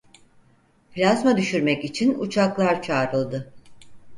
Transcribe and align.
Plazma 0.93 1.37
düşürmek 1.37 1.83
için 1.83 2.19
uçaklar 2.19 2.81
çağrıldı. 2.81 3.53